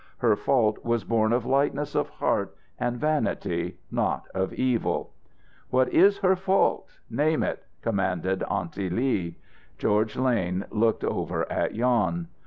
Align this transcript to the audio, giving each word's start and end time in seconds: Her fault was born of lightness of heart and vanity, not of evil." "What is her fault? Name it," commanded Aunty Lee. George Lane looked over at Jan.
Her 0.17 0.35
fault 0.35 0.83
was 0.83 1.03
born 1.03 1.31
of 1.31 1.45
lightness 1.45 1.93
of 1.93 2.09
heart 2.09 2.55
and 2.79 2.97
vanity, 2.99 3.77
not 3.91 4.25
of 4.33 4.51
evil." 4.55 5.13
"What 5.69 5.89
is 5.93 6.17
her 6.17 6.35
fault? 6.35 6.87
Name 7.07 7.43
it," 7.43 7.63
commanded 7.83 8.41
Aunty 8.49 8.89
Lee. 8.89 9.37
George 9.77 10.15
Lane 10.17 10.65
looked 10.71 11.03
over 11.03 11.47
at 11.51 11.75
Jan. 11.75 12.29